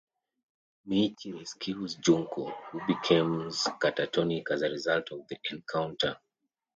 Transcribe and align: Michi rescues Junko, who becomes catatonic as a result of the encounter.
Michi 0.87 1.31
rescues 1.39 1.93
Junko, 2.01 2.45
who 2.71 2.81
becomes 2.87 3.65
catatonic 3.79 4.49
as 4.49 4.63
a 4.63 4.69
result 4.71 5.11
of 5.11 5.27
the 5.27 5.37
encounter. 5.51 6.17